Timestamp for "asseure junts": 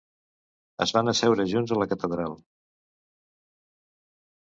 1.11-1.73